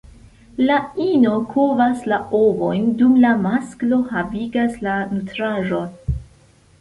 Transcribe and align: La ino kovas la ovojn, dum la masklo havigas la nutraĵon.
La 0.69 0.77
ino 1.07 1.33
kovas 1.49 1.99
la 2.13 2.17
ovojn, 2.37 2.87
dum 3.01 3.19
la 3.25 3.33
masklo 3.43 3.99
havigas 4.15 4.79
la 4.87 4.97
nutraĵon. 5.13 6.17